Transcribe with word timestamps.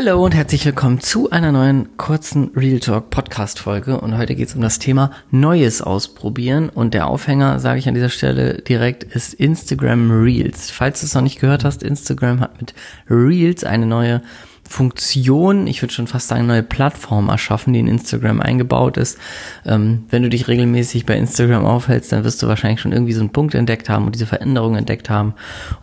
Hallo 0.00 0.24
und 0.24 0.32
herzlich 0.32 0.64
willkommen 0.64 1.00
zu 1.00 1.30
einer 1.30 1.50
neuen 1.50 1.96
kurzen 1.96 2.52
Real 2.54 2.78
Talk 2.78 3.10
Podcast 3.10 3.58
Folge 3.58 4.00
und 4.00 4.16
heute 4.16 4.36
geht 4.36 4.46
es 4.46 4.54
um 4.54 4.60
das 4.60 4.78
Thema 4.78 5.10
Neues 5.32 5.82
ausprobieren 5.82 6.68
und 6.68 6.94
der 6.94 7.08
Aufhänger, 7.08 7.58
sage 7.58 7.80
ich 7.80 7.88
an 7.88 7.94
dieser 7.94 8.08
Stelle 8.08 8.62
direkt, 8.62 9.02
ist 9.02 9.34
Instagram 9.34 10.12
Reels. 10.12 10.70
Falls 10.70 11.00
du 11.00 11.06
es 11.06 11.14
noch 11.16 11.22
nicht 11.22 11.40
gehört 11.40 11.64
hast, 11.64 11.82
Instagram 11.82 12.38
hat 12.38 12.60
mit 12.60 12.74
Reels 13.10 13.64
eine 13.64 13.86
neue 13.86 14.22
Funktion, 14.68 15.66
ich 15.66 15.82
würde 15.82 15.94
schon 15.94 16.06
fast 16.06 16.28
sagen, 16.28 16.46
neue 16.46 16.62
Plattform 16.62 17.30
erschaffen, 17.30 17.72
die 17.72 17.80
in 17.80 17.88
Instagram 17.88 18.40
eingebaut 18.40 18.98
ist. 18.98 19.18
Ähm, 19.64 20.04
wenn 20.10 20.22
du 20.22 20.28
dich 20.28 20.46
regelmäßig 20.46 21.06
bei 21.06 21.16
Instagram 21.16 21.64
aufhältst, 21.64 22.12
dann 22.12 22.22
wirst 22.22 22.42
du 22.42 22.48
wahrscheinlich 22.48 22.80
schon 22.80 22.92
irgendwie 22.92 23.14
so 23.14 23.20
einen 23.20 23.30
Punkt 23.30 23.54
entdeckt 23.54 23.88
haben 23.88 24.04
und 24.04 24.14
diese 24.14 24.26
Veränderung 24.26 24.76
entdeckt 24.76 25.08
haben. 25.08 25.34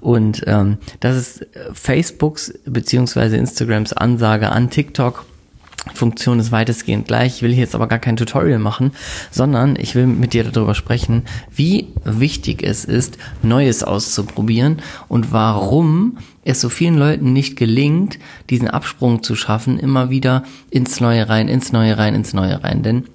Und 0.02 0.44
ähm, 0.46 0.78
das 1.00 1.16
ist 1.16 1.48
Facebooks 1.74 2.54
beziehungsweise 2.66 3.38
Instagrams 3.38 3.92
Ansage 3.92 4.50
an 4.50 4.70
TikTok 4.70 5.26
Funktion 5.94 6.40
ist 6.40 6.52
weitestgehend 6.52 7.08
gleich. 7.08 7.38
Ich 7.38 7.42
will 7.42 7.52
hier 7.52 7.64
jetzt 7.64 7.76
aber 7.76 7.88
gar 7.88 8.00
kein 8.00 8.18
Tutorial 8.18 8.60
machen, 8.60 8.92
sondern 9.32 9.76
ich 9.78 9.96
will 9.96 10.08
mit 10.08 10.34
dir 10.34 10.44
darüber 10.44 10.76
sprechen, 10.76 11.24
wie 11.54 11.88
wichtig 12.04 12.64
es 12.64 12.86
ist, 12.86 13.18
Neues 13.44 13.84
auszuprobieren 13.84 14.82
und 15.08 15.32
warum 15.32 16.18
es 16.44 16.62
so 16.62 16.70
vielen 16.70 16.98
Leuten 16.98 17.34
nicht 17.34 17.56
gelingt, 17.56 18.20
diesen 18.50 18.68
Absprung 18.68 19.24
zu 19.24 19.36
schaffen, 19.36 19.80
immer 19.80 20.10
wieder 20.10 20.44
ins 20.70 21.00
Neue 21.00 21.30
rein, 21.30 21.48
ins 21.48 21.72
Neue 21.72 21.98
rein, 21.98 22.16
ins 22.16 22.34
Neue 22.34 22.64
rein. 22.64 22.84
Denn 22.84 23.06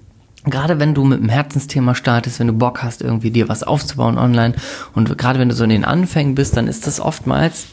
Gerade 0.44 0.78
wenn 0.78 0.94
du 0.94 1.04
mit 1.04 1.18
einem 1.18 1.28
Herzensthema 1.28 1.94
startest, 1.94 2.40
wenn 2.40 2.46
du 2.46 2.54
Bock 2.54 2.82
hast, 2.82 3.02
irgendwie 3.02 3.30
dir 3.30 3.50
was 3.50 3.62
aufzubauen 3.62 4.16
online 4.16 4.54
und 4.94 5.18
gerade 5.18 5.38
wenn 5.38 5.50
du 5.50 5.54
so 5.54 5.64
in 5.64 5.70
den 5.70 5.84
Anfängen 5.84 6.34
bist, 6.34 6.56
dann 6.56 6.66
ist 6.66 6.86
das 6.86 6.98
oftmals 6.98 7.66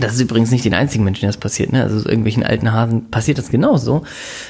das 0.00 0.14
ist 0.14 0.20
übrigens 0.20 0.50
nicht 0.50 0.64
den 0.64 0.74
einzigen 0.74 1.04
Menschen, 1.04 1.22
der 1.22 1.30
das 1.30 1.36
passiert, 1.36 1.72
ne? 1.72 1.82
Also 1.82 2.08
irgendwelchen 2.08 2.42
alten 2.42 2.72
Hasen 2.72 3.10
passiert 3.10 3.38
das 3.38 3.50
genauso. 3.50 4.02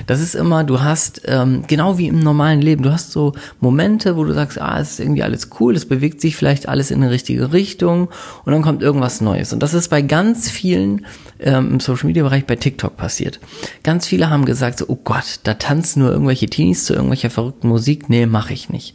Das 0.06 0.20
ist 0.20 0.34
immer, 0.34 0.64
du 0.64 0.80
hast, 0.80 1.22
ähm, 1.26 1.64
genau 1.66 1.98
wie 1.98 2.08
im 2.08 2.20
normalen 2.20 2.62
Leben, 2.62 2.82
du 2.82 2.92
hast 2.92 3.12
so 3.12 3.34
Momente, 3.60 4.16
wo 4.16 4.24
du 4.24 4.32
sagst, 4.32 4.60
ah, 4.60 4.80
es 4.80 4.92
ist 4.92 5.00
irgendwie 5.00 5.22
alles 5.22 5.50
cool, 5.60 5.76
es 5.76 5.86
bewegt 5.86 6.20
sich 6.20 6.36
vielleicht 6.36 6.68
alles 6.68 6.90
in 6.90 7.02
eine 7.02 7.10
richtige 7.10 7.52
Richtung 7.52 8.08
und 8.44 8.52
dann 8.52 8.62
kommt 8.62 8.82
irgendwas 8.82 9.20
Neues. 9.20 9.52
Und 9.52 9.62
das 9.62 9.74
ist 9.74 9.88
bei 9.88 10.00
ganz 10.00 10.50
vielen 10.50 11.04
ähm, 11.40 11.72
im 11.72 11.80
Social 11.80 12.06
Media 12.06 12.22
Bereich 12.22 12.46
bei 12.46 12.56
TikTok 12.56 12.96
passiert. 12.96 13.38
Ganz 13.82 14.06
viele 14.06 14.30
haben 14.30 14.46
gesagt, 14.46 14.78
so, 14.78 14.86
oh 14.88 14.98
Gott, 15.02 15.40
da 15.42 15.54
tanzen 15.54 16.00
nur 16.00 16.10
irgendwelche 16.10 16.46
Teenies 16.46 16.84
zu 16.84 16.94
irgendwelcher 16.94 17.30
verrückten 17.30 17.68
Musik. 17.68 18.08
Nee, 18.08 18.26
mache 18.26 18.54
ich 18.54 18.70
nicht. 18.70 18.94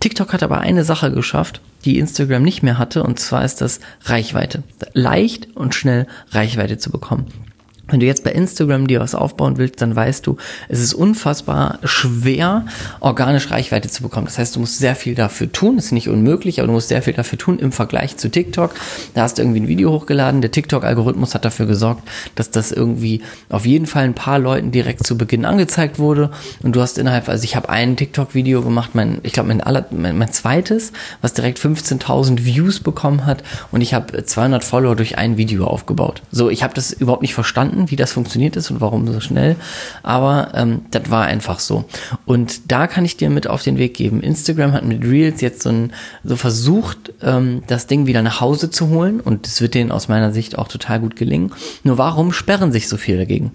TikTok 0.00 0.32
hat 0.32 0.42
aber 0.42 0.58
eine 0.58 0.84
Sache 0.84 1.12
geschafft, 1.12 1.60
die 1.84 1.98
Instagram 1.98 2.42
nicht 2.42 2.62
mehr 2.62 2.78
hatte, 2.78 3.02
und 3.02 3.18
zwar 3.18 3.44
ist 3.44 3.60
das 3.60 3.80
Reichweite. 4.04 4.62
Leicht 4.92 5.56
und 5.56 5.74
schnell 5.74 6.06
Reichweite 6.30 6.78
zu 6.78 6.90
bekommen. 6.90 7.49
Wenn 7.90 8.00
du 8.00 8.06
jetzt 8.06 8.24
bei 8.24 8.30
Instagram 8.30 8.86
dir 8.86 9.00
was 9.00 9.14
aufbauen 9.14 9.58
willst, 9.58 9.80
dann 9.80 9.94
weißt 9.94 10.26
du, 10.26 10.36
es 10.68 10.80
ist 10.80 10.94
unfassbar 10.94 11.78
schwer, 11.84 12.64
organisch 13.00 13.50
Reichweite 13.50 13.88
zu 13.88 14.02
bekommen. 14.02 14.26
Das 14.26 14.38
heißt, 14.38 14.56
du 14.56 14.60
musst 14.60 14.78
sehr 14.78 14.94
viel 14.94 15.14
dafür 15.14 15.50
tun. 15.50 15.76
Das 15.76 15.86
ist 15.86 15.92
nicht 15.92 16.08
unmöglich, 16.08 16.60
aber 16.60 16.68
du 16.68 16.72
musst 16.72 16.88
sehr 16.88 17.02
viel 17.02 17.14
dafür 17.14 17.38
tun 17.38 17.58
im 17.58 17.72
Vergleich 17.72 18.16
zu 18.16 18.30
TikTok. 18.30 18.74
Da 19.14 19.22
hast 19.22 19.38
du 19.38 19.42
irgendwie 19.42 19.60
ein 19.60 19.68
Video 19.68 19.90
hochgeladen. 19.90 20.40
Der 20.40 20.50
TikTok-Algorithmus 20.50 21.34
hat 21.34 21.44
dafür 21.44 21.66
gesorgt, 21.66 22.08
dass 22.34 22.50
das 22.50 22.72
irgendwie 22.72 23.22
auf 23.48 23.66
jeden 23.66 23.86
Fall 23.86 24.04
ein 24.04 24.14
paar 24.14 24.38
Leuten 24.38 24.70
direkt 24.70 25.06
zu 25.06 25.18
Beginn 25.18 25.44
angezeigt 25.44 25.98
wurde. 25.98 26.30
Und 26.62 26.76
du 26.76 26.80
hast 26.80 26.98
innerhalb, 26.98 27.28
also 27.28 27.44
ich 27.44 27.56
habe 27.56 27.68
ein 27.68 27.96
TikTok-Video 27.96 28.62
gemacht, 28.62 28.90
mein, 28.94 29.18
ich 29.22 29.32
glaube 29.32 29.48
mein, 29.48 29.62
mein, 29.90 30.16
mein 30.16 30.32
zweites, 30.32 30.92
was 31.22 31.34
direkt 31.34 31.58
15.000 31.58 32.44
Views 32.44 32.80
bekommen 32.80 33.26
hat. 33.26 33.42
Und 33.72 33.80
ich 33.80 33.94
habe 33.94 34.24
200 34.24 34.62
Follower 34.62 34.94
durch 34.94 35.18
ein 35.18 35.36
Video 35.36 35.66
aufgebaut. 35.66 36.22
So, 36.30 36.50
ich 36.50 36.62
habe 36.62 36.74
das 36.74 36.92
überhaupt 36.92 37.22
nicht 37.22 37.34
verstanden 37.34 37.79
verstanden, 37.80 37.90
wie 37.90 37.96
das 37.96 38.12
funktioniert 38.12 38.56
ist 38.56 38.70
und 38.70 38.80
warum 38.80 39.10
so 39.12 39.20
schnell. 39.20 39.56
Aber 40.02 40.52
ähm, 40.54 40.82
das 40.90 41.10
war 41.10 41.24
einfach 41.24 41.58
so. 41.58 41.84
Und 42.26 42.70
da 42.70 42.86
kann 42.86 43.04
ich 43.04 43.16
dir 43.16 43.30
mit 43.30 43.46
auf 43.46 43.62
den 43.62 43.78
Weg 43.78 43.94
geben. 43.94 44.22
Instagram 44.22 44.72
hat 44.72 44.84
mit 44.84 45.02
Reels 45.04 45.40
jetzt 45.40 45.62
so, 45.62 45.70
ein, 45.70 45.92
so 46.24 46.36
versucht, 46.36 47.12
ähm, 47.22 47.62
das 47.66 47.86
Ding 47.86 48.06
wieder 48.06 48.22
nach 48.22 48.40
Hause 48.40 48.70
zu 48.70 48.88
holen. 48.88 49.20
Und 49.20 49.46
es 49.46 49.60
wird 49.60 49.74
denen 49.74 49.92
aus 49.92 50.08
meiner 50.08 50.32
Sicht 50.32 50.58
auch 50.58 50.68
total 50.68 51.00
gut 51.00 51.16
gelingen. 51.16 51.52
Nur 51.84 51.98
warum 51.98 52.32
sperren 52.32 52.72
sich 52.72 52.88
so 52.88 52.96
viele 52.96 53.18
dagegen? 53.18 53.52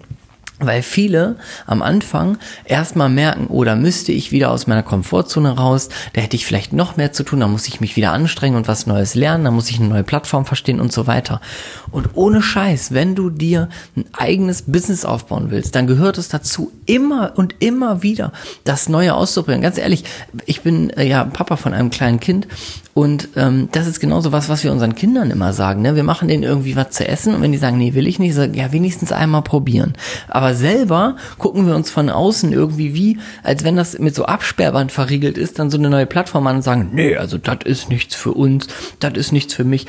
Weil 0.58 0.80
viele 0.80 1.36
am 1.66 1.82
Anfang 1.82 2.38
erstmal 2.64 3.10
merken, 3.10 3.48
oh, 3.50 3.64
müsste 3.74 4.12
ich 4.12 4.32
wieder 4.32 4.50
aus 4.50 4.66
meiner 4.66 4.82
Komfortzone 4.82 5.50
raus, 5.50 5.90
da 6.14 6.22
hätte 6.22 6.36
ich 6.36 6.46
vielleicht 6.46 6.72
noch 6.72 6.96
mehr 6.96 7.12
zu 7.12 7.24
tun, 7.24 7.40
da 7.40 7.48
muss 7.48 7.68
ich 7.68 7.82
mich 7.82 7.94
wieder 7.96 8.12
anstrengen 8.12 8.56
und 8.56 8.66
was 8.66 8.86
Neues 8.86 9.14
lernen, 9.14 9.44
da 9.44 9.50
muss 9.50 9.68
ich 9.68 9.78
eine 9.78 9.88
neue 9.88 10.02
Plattform 10.02 10.46
verstehen 10.46 10.80
und 10.80 10.92
so 10.92 11.06
weiter. 11.06 11.42
Und 11.90 12.10
ohne 12.14 12.40
Scheiß, 12.40 12.94
wenn 12.94 13.14
du 13.14 13.28
dir 13.28 13.68
ein 13.96 14.06
eigenes 14.14 14.62
Business 14.62 15.04
aufbauen 15.04 15.50
willst, 15.50 15.74
dann 15.74 15.86
gehört 15.86 16.16
es 16.16 16.28
dazu, 16.28 16.72
immer 16.86 17.34
und 17.36 17.56
immer 17.58 18.02
wieder 18.02 18.32
das 18.64 18.88
Neue 18.88 19.14
auszuprobieren. 19.14 19.62
Ganz 19.62 19.76
ehrlich, 19.76 20.04
ich 20.46 20.62
bin 20.62 20.88
äh, 20.90 21.06
ja 21.06 21.24
Papa 21.24 21.56
von 21.56 21.74
einem 21.74 21.90
kleinen 21.90 22.18
Kind 22.18 22.48
und 22.96 23.28
ähm, 23.36 23.68
das 23.72 23.86
ist 23.86 24.00
genauso 24.00 24.32
was, 24.32 24.48
was 24.48 24.64
wir 24.64 24.72
unseren 24.72 24.94
Kindern 24.94 25.30
immer 25.30 25.52
sagen. 25.52 25.82
Ne? 25.82 25.96
Wir 25.96 26.02
machen 26.02 26.28
denen 26.28 26.42
irgendwie 26.42 26.76
was 26.76 26.92
zu 26.92 27.06
essen 27.06 27.34
und 27.34 27.42
wenn 27.42 27.52
die 27.52 27.58
sagen, 27.58 27.76
nee, 27.76 27.92
will 27.92 28.06
ich 28.06 28.18
nicht, 28.18 28.34
sag, 28.34 28.56
ja, 28.56 28.72
wenigstens 28.72 29.12
einmal 29.12 29.42
probieren. 29.42 29.92
Aber 30.28 30.45
selber 30.54 31.16
gucken 31.38 31.66
wir 31.66 31.74
uns 31.74 31.90
von 31.90 32.10
außen 32.10 32.52
irgendwie 32.52 32.94
wie, 32.94 33.18
als 33.42 33.64
wenn 33.64 33.76
das 33.76 33.98
mit 33.98 34.14
so 34.14 34.26
Absperrband 34.26 34.92
verriegelt 34.92 35.38
ist, 35.38 35.58
dann 35.58 35.70
so 35.70 35.78
eine 35.78 35.90
neue 35.90 36.06
Plattform 36.06 36.46
an 36.46 36.56
und 36.56 36.62
sagen, 36.62 36.90
nee, 36.92 37.16
also 37.16 37.38
das 37.38 37.58
ist 37.64 37.88
nichts 37.88 38.14
für 38.14 38.32
uns, 38.32 38.68
das 39.00 39.14
ist 39.14 39.32
nichts 39.32 39.54
für 39.54 39.64
mich 39.64 39.86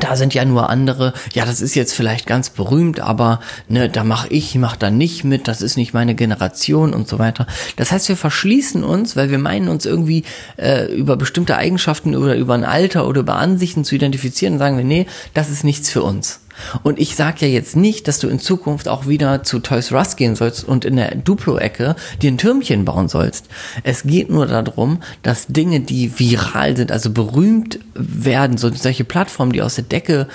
da 0.00 0.16
sind 0.16 0.34
ja 0.34 0.44
nur 0.44 0.70
andere, 0.70 1.12
ja, 1.34 1.44
das 1.44 1.60
ist 1.60 1.74
jetzt 1.74 1.92
vielleicht 1.92 2.26
ganz 2.26 2.50
berühmt, 2.50 3.00
aber 3.00 3.40
ne, 3.68 3.88
da 3.88 4.04
mache 4.04 4.28
ich, 4.28 4.54
mach 4.54 4.76
da 4.76 4.90
nicht 4.90 5.24
mit, 5.24 5.48
das 5.48 5.60
ist 5.60 5.76
nicht 5.76 5.92
meine 5.92 6.14
Generation 6.14 6.94
und 6.94 7.08
so 7.08 7.18
weiter. 7.18 7.46
Das 7.76 7.92
heißt, 7.92 8.08
wir 8.08 8.16
verschließen 8.16 8.84
uns, 8.84 9.16
weil 9.16 9.30
wir 9.30 9.38
meinen 9.38 9.68
uns 9.68 9.84
irgendwie 9.84 10.24
äh, 10.56 10.86
über 10.94 11.16
bestimmte 11.16 11.56
Eigenschaften 11.56 12.16
oder 12.16 12.36
über 12.36 12.54
ein 12.54 12.64
Alter 12.64 13.06
oder 13.06 13.20
über 13.20 13.36
Ansichten 13.36 13.84
zu 13.84 13.94
identifizieren 13.94 14.54
und 14.54 14.58
sagen 14.58 14.78
wir, 14.78 14.84
nee, 14.84 15.06
das 15.34 15.50
ist 15.50 15.64
nichts 15.64 15.90
für 15.90 16.02
uns. 16.02 16.40
Und 16.82 16.98
ich 16.98 17.16
sage 17.16 17.46
ja 17.46 17.48
jetzt 17.48 17.76
nicht, 17.76 18.08
dass 18.08 18.18
du 18.18 18.28
in 18.28 18.38
Zukunft 18.38 18.88
auch 18.88 19.06
wieder 19.06 19.42
zu 19.42 19.58
Toys 19.58 19.90
R 19.90 19.98
Us 19.98 20.16
gehen 20.16 20.36
sollst 20.36 20.64
und 20.64 20.84
in 20.84 20.96
der 20.96 21.14
Duplo-Ecke 21.14 21.96
dir 22.20 22.30
ein 22.30 22.38
Türmchen 22.38 22.84
bauen 22.84 23.08
sollst. 23.08 23.46
Es 23.82 24.02
geht 24.02 24.30
nur 24.30 24.46
darum, 24.46 25.02
dass 25.22 25.46
Dinge, 25.46 25.80
die 25.80 26.18
viral 26.18 26.76
sind, 26.76 26.92
also 26.92 27.10
berühmt 27.10 27.78
werden, 27.94 28.56
so 28.58 28.72
solche 28.72 29.04
Plattformen, 29.04 29.52
die 29.52 29.62
aus 29.62 29.76
der 29.76 29.84
Decke 29.84 30.28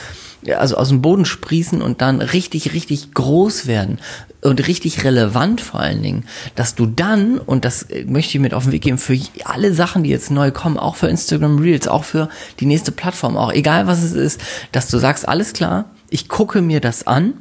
also 0.56 0.78
aus 0.78 0.90
dem 0.90 1.02
Boden 1.02 1.26
sprießen 1.26 1.82
und 1.82 2.02
dann 2.02 2.22
richtig, 2.22 2.74
richtig 2.74 3.14
groß 3.14 3.68
werden 3.68 4.00
und 4.42 4.66
richtig 4.68 5.04
relevant 5.04 5.62
vor 5.62 5.80
allen 5.80 6.02
Dingen, 6.02 6.26
dass 6.56 6.76
du 6.76 6.86
dann, 6.86 7.38
und 7.40 7.66
das 7.66 7.88
möchte 8.06 8.38
ich 8.38 8.42
mit 8.42 8.54
auf 8.54 8.64
den 8.64 8.72
Weg 8.72 8.84
geben, 8.84 8.98
für 8.98 9.20
alle 9.46 9.74
Sachen, 9.74 10.04
die 10.04 10.10
jetzt 10.10 10.32
neu 10.32 10.52
kommen, 10.52 10.78
auch 10.78 10.96
für 10.96 11.08
Instagram 11.08 11.58
Reels, 11.60 11.88
auch 11.88 12.04
für 12.04 12.30
die 12.60 12.66
nächste 12.66 12.92
Plattform, 12.92 13.36
auch 13.36 13.52
egal 13.52 13.88
was 13.88 14.04
es 14.04 14.14
ist, 14.14 14.40
dass 14.72 14.90
du 14.90 15.00
sagst, 15.00 15.28
alles 15.28 15.54
klar, 15.54 15.86
ich 16.10 16.30
gucke 16.30 16.62
mir 16.62 16.80
das 16.80 17.06
an, 17.08 17.34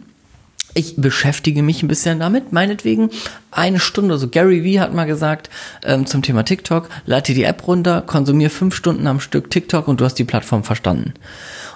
ich 0.76 0.96
beschäftige 0.96 1.62
mich 1.62 1.82
ein 1.82 1.88
bisschen 1.88 2.20
damit, 2.20 2.52
meinetwegen 2.52 3.10
eine 3.50 3.80
Stunde. 3.80 4.18
So 4.18 4.28
Gary 4.28 4.62
Vee 4.62 4.78
hat 4.78 4.92
mal 4.92 5.06
gesagt 5.06 5.48
ähm, 5.82 6.06
zum 6.06 6.22
Thema 6.22 6.44
TikTok, 6.44 6.90
lade 7.06 7.22
dir 7.28 7.34
die 7.34 7.44
App 7.44 7.66
runter, 7.66 8.02
konsumier 8.02 8.50
fünf 8.50 8.74
Stunden 8.74 9.06
am 9.06 9.20
Stück 9.20 9.50
TikTok 9.50 9.88
und 9.88 10.00
du 10.00 10.04
hast 10.04 10.14
die 10.14 10.24
Plattform 10.24 10.64
verstanden. 10.64 11.14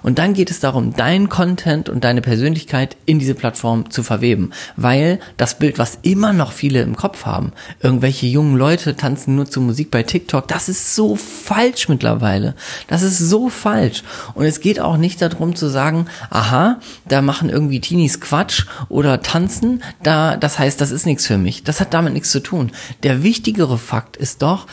Und 0.03 0.19
dann 0.19 0.35
geht 0.35 0.51
es 0.51 0.61
darum, 0.61 0.95
deinen 0.95 1.29
Content 1.29 1.89
und 1.89 2.05
deine 2.05 2.21
Persönlichkeit 2.21 2.97
in 3.07 3.19
diese 3.19 3.35
Plattform 3.35 3.91
zu 3.91 4.03
verweben. 4.03 4.51
Weil 4.77 5.21
das 5.37 5.59
Bild, 5.59 5.79
was 5.79 5.99
immer 6.03 6.33
noch 6.33 6.53
viele 6.53 6.83
im 6.83 6.97
Kopf 6.97 7.27
haben, 7.27 7.53
irgendwelche 7.81 8.27
jungen 8.27 8.57
Leute 8.57 8.97
tanzen 8.97 9.37
nur 9.37 9.47
zur 9.47 9.63
Musik 9.63 9.91
bei 9.91 10.03
TikTok, 10.03 10.49
das 10.49 10.69
ist 10.69 10.95
so 10.95 11.17
falsch 11.17 11.89
mittlerweile. 11.89 12.55
Das 12.87 13.03
ist 13.03 13.19
so 13.19 13.49
falsch. 13.49 14.03
Und 14.35 14.45
es 14.45 14.61
geht 14.61 14.81
auch 14.81 14.97
nicht 14.97 15.21
darum 15.23 15.55
zu 15.55 15.69
sagen, 15.69 16.07
aha, 16.31 16.81
da 17.09 17.23
machen 17.23 17.51
irgendwie 17.51 17.81
Teenies 17.81 18.21
Quatsch 18.21 18.67
oder 18.89 19.23
tanzen, 19.23 19.83
da, 20.03 20.37
das 20.37 20.59
heißt, 20.59 20.81
das 20.81 20.91
ist 20.91 21.07
nichts 21.07 21.27
für 21.27 21.39
mich. 21.39 21.65
Das 21.65 21.81
hat 21.81 21.95
damit 21.95 22.13
nichts 22.13 22.31
zu 22.31 22.41
tun. 22.41 22.73
Der 23.03 23.23
wichtigere 23.23 23.79
Fakt 23.79 24.17
ist 24.17 24.43
doch, 24.43 24.67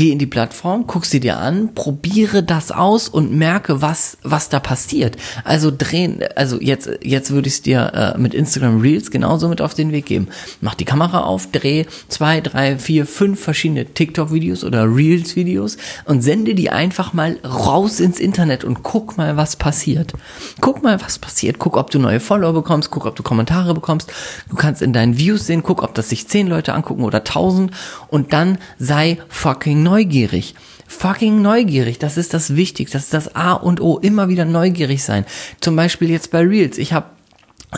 geh 0.00 0.12
in 0.12 0.18
die 0.18 0.26
Plattform, 0.26 0.86
guck 0.86 1.04
sie 1.04 1.20
dir 1.20 1.36
an, 1.36 1.74
probiere 1.74 2.42
das 2.42 2.72
aus 2.72 3.06
und 3.06 3.34
merke, 3.34 3.82
was, 3.82 4.16
was 4.22 4.48
da 4.48 4.58
passiert. 4.58 5.18
Also 5.44 5.70
drehen, 5.70 6.20
also 6.36 6.58
jetzt, 6.58 6.88
jetzt 7.02 7.32
würde 7.32 7.48
ich 7.48 7.54
es 7.56 7.60
dir 7.62 8.14
äh, 8.16 8.18
mit 8.18 8.32
Instagram 8.32 8.80
Reels 8.80 9.10
genauso 9.10 9.46
mit 9.48 9.60
auf 9.60 9.74
den 9.74 9.92
Weg 9.92 10.06
geben. 10.06 10.28
Mach 10.62 10.74
die 10.74 10.86
Kamera 10.86 11.24
auf, 11.24 11.52
dreh 11.52 11.84
zwei, 12.08 12.40
drei, 12.40 12.78
vier, 12.78 13.04
fünf 13.04 13.40
verschiedene 13.40 13.84
TikTok-Videos 13.84 14.64
oder 14.64 14.86
Reels-Videos 14.86 15.76
und 16.06 16.22
sende 16.22 16.54
die 16.54 16.70
einfach 16.70 17.12
mal 17.12 17.36
raus 17.44 18.00
ins 18.00 18.20
Internet 18.20 18.64
und 18.64 18.82
guck 18.82 19.18
mal, 19.18 19.36
was 19.36 19.56
passiert. 19.56 20.14
Guck 20.62 20.82
mal, 20.82 20.98
was 21.02 21.18
passiert. 21.18 21.58
Guck, 21.58 21.76
ob 21.76 21.90
du 21.90 21.98
neue 21.98 22.20
Follower 22.20 22.54
bekommst, 22.54 22.90
guck, 22.90 23.04
ob 23.04 23.16
du 23.16 23.22
Kommentare 23.22 23.74
bekommst. 23.74 24.10
Du 24.48 24.56
kannst 24.56 24.80
in 24.80 24.94
deinen 24.94 25.18
Views 25.18 25.46
sehen, 25.46 25.62
guck, 25.62 25.82
ob 25.82 25.92
das 25.92 26.08
sich 26.08 26.26
zehn 26.26 26.46
Leute 26.46 26.72
angucken 26.72 27.04
oder 27.04 27.22
tausend 27.22 27.72
und 28.08 28.32
dann 28.32 28.56
sei 28.78 29.18
fucking 29.28 29.89
neugierig. 29.90 30.54
Fucking 30.86 31.42
neugierig. 31.42 31.98
Das 31.98 32.16
ist 32.16 32.32
das 32.34 32.56
Wichtigste. 32.56 32.96
Das 32.96 33.04
ist 33.04 33.14
das 33.14 33.34
A 33.34 33.52
und 33.52 33.80
O. 33.80 33.98
Immer 33.98 34.28
wieder 34.28 34.44
neugierig 34.44 35.02
sein. 35.02 35.24
Zum 35.60 35.76
Beispiel 35.76 36.10
jetzt 36.10 36.30
bei 36.30 36.40
Reels. 36.40 36.78
Ich 36.78 36.92
habe 36.92 37.06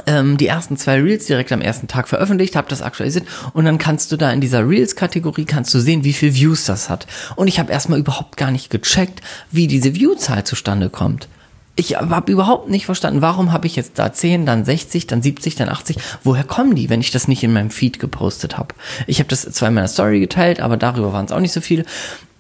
ähm, 0.07 0.37
die 0.37 0.47
ersten 0.47 0.77
zwei 0.77 1.01
Reels 1.01 1.27
direkt 1.27 1.53
am 1.53 1.61
ersten 1.61 1.89
Tag 1.89 2.09
veröffentlicht, 2.09 2.57
habe 2.57 2.69
das 2.69 2.81
aktualisiert 2.81 3.27
und 3.53 3.67
dann 3.67 3.77
kannst 3.77 4.11
du 4.11 4.17
da 4.17 4.33
in 4.33 4.41
dieser 4.41 4.67
Reels-Kategorie 4.67 5.45
kannst 5.45 5.75
du 5.75 5.81
sehen, 5.81 6.03
wie 6.05 6.15
viel 6.15 6.35
Views 6.35 6.65
das 6.65 6.89
hat. 6.89 7.07
Und 7.37 7.49
ich 7.49 7.59
habe 7.59 7.73
erstmal 7.73 7.99
überhaupt 7.99 8.39
gar 8.39 8.51
nicht 8.51 8.71
gecheckt, 8.71 9.21
wie 9.51 9.67
diese 9.67 9.95
View-Zahl 9.95 10.45
zustande 10.45 10.89
kommt. 10.89 11.29
Ich 11.75 11.97
habe 11.97 12.31
überhaupt 12.31 12.69
nicht 12.69 12.85
verstanden, 12.85 13.23
warum 13.23 13.51
habe 13.51 13.67
ich 13.67 13.77
jetzt 13.77 13.99
da 13.99 14.13
10, 14.13 14.45
dann 14.45 14.65
60, 14.65 15.07
dann 15.07 15.23
70, 15.23 15.55
dann 15.55 15.71
80. 15.71 15.97
Woher 16.23 16.45
kommen 16.45 16.75
die, 16.75 16.91
wenn 16.91 17.01
ich 17.01 17.11
das 17.11 17.29
nicht 17.29 17.43
in 17.43 17.53
meinem 17.53 17.71
Feed 17.71 17.99
gepostet 17.99 18.59
habe? 18.59 18.75
Ich 19.07 19.21
habe 19.21 19.29
das 19.29 19.43
zwar 19.43 19.69
in 19.69 19.75
meiner 19.75 19.89
Story 19.89 20.21
geteilt, 20.21 20.61
aber 20.61 20.77
darüber 20.77 21.15
waren 21.15 21.25
es 21.25 21.33
auch 21.33 21.41
nicht 21.41 21.53
so 21.53 21.63
viele. 21.63 21.85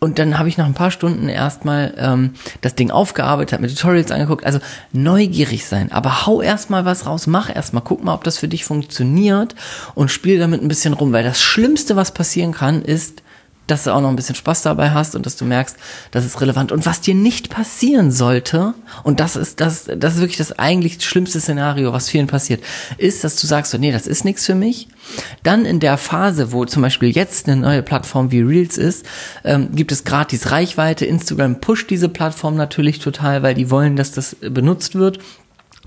Und 0.00 0.18
dann 0.18 0.36
habe 0.36 0.48
ich 0.48 0.58
nach 0.58 0.66
ein 0.66 0.74
paar 0.74 0.90
Stunden 0.90 1.28
erstmal 1.28 1.94
ähm, 1.96 2.34
das 2.60 2.74
Ding 2.74 2.90
aufgearbeitet, 2.90 3.52
habe 3.52 3.62
mir 3.62 3.68
Tutorials 3.68 4.10
angeguckt. 4.10 4.44
Also 4.44 4.58
neugierig 4.92 5.64
sein, 5.64 5.92
aber 5.92 6.26
hau 6.26 6.42
erstmal 6.42 6.84
was 6.84 7.06
raus, 7.06 7.28
mach 7.28 7.54
erstmal, 7.54 7.84
guck 7.84 8.02
mal, 8.02 8.12
ob 8.12 8.24
das 8.24 8.36
für 8.36 8.48
dich 8.48 8.64
funktioniert 8.64 9.54
und 9.94 10.10
spiel 10.10 10.40
damit 10.40 10.60
ein 10.60 10.66
bisschen 10.66 10.92
rum, 10.92 11.12
weil 11.12 11.22
das 11.22 11.40
Schlimmste, 11.40 11.94
was 11.94 12.12
passieren 12.12 12.50
kann, 12.50 12.82
ist, 12.82 13.22
dass 13.66 13.84
du 13.84 13.94
auch 13.94 14.00
noch 14.00 14.08
ein 14.08 14.16
bisschen 14.16 14.34
Spaß 14.34 14.62
dabei 14.62 14.90
hast 14.90 15.14
und 15.14 15.24
dass 15.24 15.36
du 15.36 15.44
merkst, 15.44 15.76
das 16.10 16.24
ist 16.24 16.40
relevant. 16.40 16.72
Und 16.72 16.84
was 16.84 17.00
dir 17.00 17.14
nicht 17.14 17.48
passieren 17.48 18.10
sollte, 18.10 18.74
und 19.04 19.20
das 19.20 19.36
ist 19.36 19.60
das, 19.60 19.84
das 19.96 20.14
ist 20.14 20.20
wirklich 20.20 20.38
das 20.38 20.58
eigentlich 20.58 21.02
schlimmste 21.04 21.40
Szenario, 21.40 21.92
was 21.92 22.08
vielen 22.08 22.26
passiert, 22.26 22.62
ist, 22.98 23.24
dass 23.24 23.40
du 23.40 23.46
sagst, 23.46 23.72
nee, 23.78 23.92
das 23.92 24.06
ist 24.06 24.24
nichts 24.24 24.46
für 24.46 24.54
mich. 24.54 24.88
Dann 25.42 25.64
in 25.64 25.80
der 25.80 25.96
Phase, 25.96 26.52
wo 26.52 26.64
zum 26.64 26.82
Beispiel 26.82 27.10
jetzt 27.10 27.48
eine 27.48 27.60
neue 27.60 27.82
Plattform 27.82 28.30
wie 28.30 28.40
Reels 28.40 28.78
ist, 28.78 29.06
ähm, 29.44 29.70
gibt 29.74 29.92
es 29.92 30.04
gratis 30.04 30.50
Reichweite. 30.50 31.06
Instagram 31.06 31.60
pusht 31.60 31.90
diese 31.90 32.08
Plattform 32.08 32.56
natürlich 32.56 32.98
total, 32.98 33.42
weil 33.42 33.54
die 33.54 33.70
wollen, 33.70 33.96
dass 33.96 34.12
das 34.12 34.36
benutzt 34.40 34.94
wird. 34.94 35.18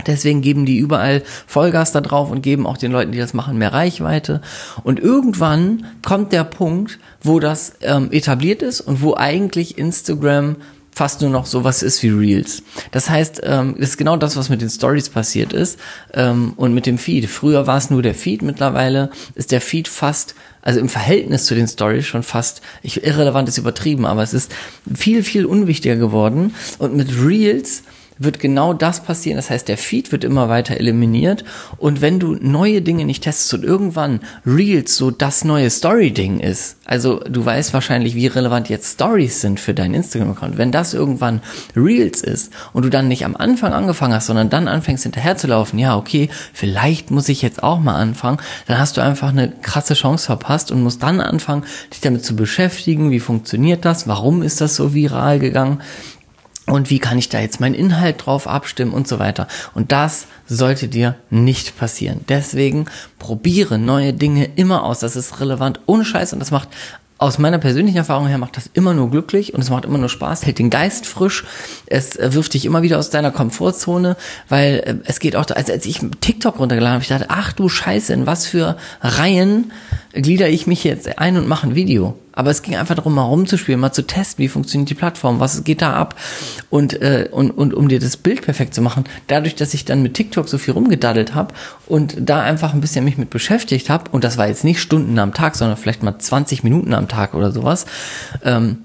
Deswegen 0.04 0.42
geben 0.42 0.66
die 0.66 0.78
überall 0.78 1.22
Vollgas 1.46 1.92
da 1.92 2.00
drauf 2.00 2.30
und 2.30 2.42
geben 2.42 2.66
auch 2.66 2.76
den 2.76 2.92
Leuten, 2.92 3.12
die 3.12 3.18
das 3.18 3.34
machen, 3.34 3.58
mehr 3.58 3.72
Reichweite. 3.72 4.42
Und 4.84 5.00
irgendwann 5.00 5.86
kommt 6.04 6.32
der 6.32 6.44
Punkt, 6.44 6.98
wo 7.22 7.40
das 7.40 7.74
ähm, 7.80 8.12
etabliert 8.12 8.62
ist 8.62 8.80
und 8.80 9.00
wo 9.02 9.14
eigentlich 9.14 9.78
Instagram 9.78 10.56
fast 10.96 11.20
nur 11.20 11.28
noch 11.28 11.44
sowas 11.44 11.82
ist 11.82 12.02
wie 12.02 12.08
Reels. 12.08 12.62
Das 12.90 13.10
heißt, 13.10 13.42
ähm, 13.44 13.74
das 13.78 13.90
ist 13.90 13.96
genau 13.98 14.16
das, 14.16 14.34
was 14.34 14.48
mit 14.48 14.62
den 14.62 14.70
Stories 14.70 15.10
passiert 15.10 15.52
ist 15.52 15.78
ähm, 16.14 16.54
und 16.56 16.72
mit 16.72 16.86
dem 16.86 16.96
Feed. 16.96 17.28
Früher 17.28 17.66
war 17.66 17.76
es 17.76 17.90
nur 17.90 18.00
der 18.00 18.14
Feed, 18.14 18.40
mittlerweile 18.40 19.10
ist 19.34 19.52
der 19.52 19.60
Feed 19.60 19.88
fast, 19.88 20.34
also 20.62 20.80
im 20.80 20.88
Verhältnis 20.88 21.44
zu 21.44 21.54
den 21.54 21.68
Stories 21.68 22.06
schon 22.06 22.22
fast, 22.22 22.62
ich, 22.82 23.04
irrelevant 23.04 23.46
ist 23.46 23.58
übertrieben, 23.58 24.06
aber 24.06 24.22
es 24.22 24.32
ist 24.32 24.50
viel, 24.92 25.22
viel 25.22 25.44
unwichtiger 25.44 25.96
geworden. 25.96 26.54
Und 26.78 26.96
mit 26.96 27.10
Reels 27.22 27.82
wird 28.18 28.40
genau 28.40 28.72
das 28.72 29.02
passieren. 29.02 29.36
Das 29.36 29.50
heißt, 29.50 29.68
der 29.68 29.78
Feed 29.78 30.12
wird 30.12 30.24
immer 30.24 30.48
weiter 30.48 30.76
eliminiert. 30.76 31.44
Und 31.78 32.00
wenn 32.00 32.18
du 32.18 32.36
neue 32.40 32.82
Dinge 32.82 33.04
nicht 33.04 33.22
testest 33.24 33.54
und 33.54 33.64
irgendwann 33.64 34.20
Reels 34.46 34.96
so 34.96 35.10
das 35.10 35.44
neue 35.44 35.70
Story-Ding 35.70 36.40
ist, 36.40 36.76
also 36.84 37.20
du 37.20 37.44
weißt 37.44 37.74
wahrscheinlich, 37.74 38.14
wie 38.14 38.26
relevant 38.26 38.68
jetzt 38.68 38.94
Stories 38.94 39.40
sind 39.40 39.60
für 39.60 39.74
deinen 39.74 39.94
Instagram-Account. 39.94 40.56
Wenn 40.56 40.72
das 40.72 40.94
irgendwann 40.94 41.40
Reels 41.74 42.22
ist 42.22 42.52
und 42.72 42.84
du 42.84 42.90
dann 42.90 43.08
nicht 43.08 43.24
am 43.24 43.36
Anfang 43.36 43.72
angefangen 43.72 44.14
hast, 44.14 44.26
sondern 44.26 44.50
dann 44.50 44.68
anfängst 44.68 45.02
hinterherzulaufen, 45.02 45.78
ja, 45.78 45.96
okay, 45.96 46.28
vielleicht 46.52 47.10
muss 47.10 47.28
ich 47.28 47.42
jetzt 47.42 47.62
auch 47.62 47.80
mal 47.80 47.96
anfangen, 47.96 48.38
dann 48.66 48.78
hast 48.78 48.96
du 48.96 49.02
einfach 49.02 49.30
eine 49.30 49.52
krasse 49.62 49.94
Chance 49.94 50.26
verpasst 50.26 50.70
und 50.70 50.82
musst 50.82 51.02
dann 51.02 51.20
anfangen, 51.20 51.64
dich 51.92 52.00
damit 52.00 52.24
zu 52.24 52.36
beschäftigen, 52.36 53.10
wie 53.10 53.20
funktioniert 53.20 53.84
das, 53.84 54.06
warum 54.06 54.42
ist 54.42 54.60
das 54.60 54.76
so 54.76 54.94
viral 54.94 55.38
gegangen 55.38 55.80
und 56.66 56.90
wie 56.90 56.98
kann 56.98 57.18
ich 57.18 57.28
da 57.28 57.40
jetzt 57.40 57.60
meinen 57.60 57.74
Inhalt 57.74 58.26
drauf 58.26 58.48
abstimmen 58.48 58.92
und 58.92 59.06
so 59.06 59.18
weiter. 59.18 59.46
Und 59.74 59.92
das 59.92 60.26
sollte 60.46 60.88
dir 60.88 61.14
nicht 61.30 61.78
passieren. 61.78 62.24
Deswegen 62.28 62.86
probiere 63.18 63.78
neue 63.78 64.12
Dinge 64.12 64.48
immer 64.56 64.82
aus. 64.82 64.98
Das 64.98 65.16
ist 65.16 65.40
relevant 65.40 65.80
ohne 65.86 66.04
Scheiß 66.04 66.32
und 66.32 66.40
das 66.40 66.50
macht 66.50 66.68
aus 67.18 67.38
meiner 67.38 67.58
persönlichen 67.58 67.96
Erfahrung 67.96 68.26
her 68.26 68.36
macht 68.36 68.58
das 68.58 68.68
immer 68.74 68.92
nur 68.92 69.10
glücklich 69.10 69.54
und 69.54 69.60
es 69.60 69.70
macht 69.70 69.86
immer 69.86 69.96
nur 69.96 70.10
Spaß, 70.10 70.44
hält 70.44 70.58
den 70.58 70.68
Geist 70.68 71.06
frisch, 71.06 71.44
es 71.86 72.18
wirft 72.20 72.52
dich 72.52 72.66
immer 72.66 72.82
wieder 72.82 72.98
aus 72.98 73.08
deiner 73.08 73.30
Komfortzone, 73.30 74.16
weil 74.48 74.82
äh, 74.84 74.94
es 75.06 75.18
geht 75.18 75.34
auch, 75.34 75.46
also 75.48 75.72
als 75.72 75.86
ich 75.86 76.00
TikTok 76.20 76.58
runtergeladen 76.58 76.94
habe, 76.94 77.02
ich 77.02 77.08
dachte, 77.08 77.26
ach 77.28 77.52
du 77.52 77.68
Scheiße, 77.68 78.12
in 78.12 78.26
was 78.26 78.46
für 78.46 78.76
Reihen 79.00 79.72
glieder 80.12 80.48
ich 80.48 80.66
mich 80.66 80.84
jetzt 80.84 81.18
ein 81.18 81.36
und 81.36 81.48
mache 81.48 81.66
ein 81.66 81.74
Video. 81.74 82.18
Aber 82.32 82.50
es 82.50 82.62
ging 82.62 82.76
einfach 82.76 82.94
darum, 82.94 83.14
mal 83.14 83.22
rumzuspielen, 83.22 83.80
mal 83.80 83.92
zu 83.92 84.06
testen, 84.06 84.42
wie 84.42 84.48
funktioniert 84.48 84.90
die 84.90 84.94
Plattform, 84.94 85.40
was 85.40 85.64
geht 85.64 85.80
da 85.80 85.94
ab 85.94 86.14
und, 86.68 87.00
äh, 87.00 87.28
und, 87.30 87.50
und 87.50 87.72
um 87.72 87.88
dir 87.88 87.98
das 87.98 88.18
Bild 88.18 88.42
perfekt 88.42 88.74
zu 88.74 88.82
machen. 88.82 89.04
Dadurch, 89.26 89.54
dass 89.54 89.72
ich 89.72 89.86
dann 89.86 90.02
mit 90.02 90.14
TikTok 90.14 90.48
so 90.48 90.58
viel 90.58 90.74
rumgedaddelt 90.74 91.34
habe 91.34 91.54
und 91.86 92.14
da 92.18 92.42
einfach 92.42 92.74
ein 92.74 92.82
bisschen 92.82 93.04
mich 93.04 93.16
mit 93.16 93.30
beschäftigt 93.30 93.88
habe, 93.88 94.10
und 94.10 94.22
das 94.22 94.36
war 94.36 94.48
jetzt 94.48 94.64
nicht 94.64 94.80
Stunden 94.80 95.18
am 95.18 95.32
Tag, 95.32 95.56
sondern 95.56 95.78
vielleicht 95.78 96.02
mal 96.02 96.18
20 96.18 96.62
Minuten 96.62 96.92
am 96.92 97.08
Tag 97.08 97.32
oder 97.32 97.52
sowas, 97.52 97.86
ähm, 98.44 98.78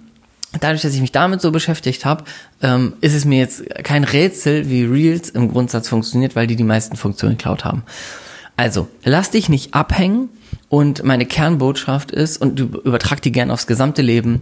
dadurch, 0.59 0.81
dass 0.81 0.93
ich 0.93 1.01
mich 1.01 1.11
damit 1.11 1.41
so 1.41 1.51
beschäftigt 1.51 2.05
habe, 2.05 2.23
ähm, 2.61 2.93
ist 3.01 3.13
es 3.13 3.25
mir 3.25 3.39
jetzt 3.39 3.63
kein 3.83 4.03
Rätsel, 4.03 4.69
wie 4.69 4.83
Reels 4.83 5.29
im 5.29 5.49
Grundsatz 5.49 5.87
funktioniert, 5.87 6.35
weil 6.35 6.47
die 6.47 6.55
die 6.55 6.63
meisten 6.63 6.97
Funktionen 6.97 7.37
geklaut 7.37 7.65
haben. 7.65 7.83
Also, 8.57 8.87
lass 9.03 9.31
dich 9.31 9.49
nicht 9.49 9.73
abhängen 9.73 10.29
und 10.69 11.03
meine 11.03 11.25
Kernbotschaft 11.25 12.11
ist, 12.11 12.37
und 12.37 12.59
du 12.59 12.65
übertrag 12.83 13.21
die 13.21 13.31
gern 13.31 13.51
aufs 13.51 13.67
gesamte 13.67 14.01
Leben, 14.01 14.41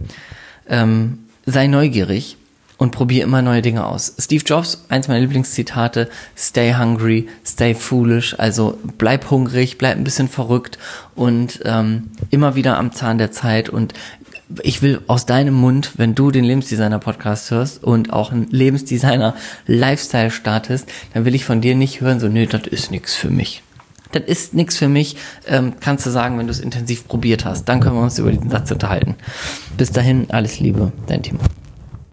ähm, 0.68 1.18
sei 1.46 1.66
neugierig 1.66 2.36
und 2.80 2.92
probier 2.92 3.24
immer 3.24 3.42
neue 3.42 3.60
Dinge 3.60 3.84
aus. 3.84 4.14
Steve 4.18 4.42
Jobs, 4.44 4.86
eins 4.88 5.06
meiner 5.06 5.20
Lieblingszitate, 5.20 6.08
stay 6.36 6.74
hungry, 6.74 7.28
stay 7.44 7.74
foolish, 7.74 8.34
also 8.38 8.78
bleib 8.96 9.30
hungrig, 9.30 9.76
bleib 9.76 9.96
ein 9.96 10.04
bisschen 10.04 10.28
verrückt 10.28 10.78
und 11.14 11.60
ähm, 11.64 12.10
immer 12.30 12.54
wieder 12.54 12.78
am 12.78 12.92
Zahn 12.92 13.18
der 13.18 13.32
Zeit 13.32 13.68
und 13.68 13.92
ich 14.62 14.82
will 14.82 15.00
aus 15.06 15.26
deinem 15.26 15.54
Mund, 15.54 15.92
wenn 15.96 16.14
du 16.14 16.30
den 16.30 16.42
Lebensdesigner 16.42 16.98
Podcast 16.98 17.50
hörst 17.50 17.84
und 17.84 18.12
auch 18.12 18.32
einen 18.32 18.48
Lebensdesigner 18.50 19.34
Lifestyle 19.66 20.30
startest, 20.30 20.88
dann 21.12 21.24
will 21.24 21.34
ich 21.34 21.44
von 21.44 21.60
dir 21.60 21.74
nicht 21.74 22.00
hören, 22.00 22.18
so, 22.18 22.28
nö, 22.28 22.46
das 22.46 22.66
ist 22.66 22.90
nix 22.90 23.14
für 23.14 23.30
mich 23.30 23.62
das 24.12 24.24
ist 24.24 24.54
nichts 24.54 24.76
für 24.76 24.88
mich, 24.88 25.16
ähm, 25.46 25.74
kannst 25.80 26.06
du 26.06 26.10
sagen, 26.10 26.38
wenn 26.38 26.46
du 26.46 26.52
es 26.52 26.60
intensiv 26.60 27.06
probiert 27.06 27.44
hast. 27.44 27.64
Dann 27.64 27.80
können 27.80 27.96
wir 27.96 28.02
uns 28.02 28.18
über 28.18 28.30
diesen 28.30 28.50
Satz 28.50 28.70
unterhalten. 28.70 29.16
Bis 29.76 29.90
dahin, 29.90 30.26
alles 30.30 30.60
Liebe, 30.60 30.92
dein 31.06 31.22
Timo. 31.22 31.40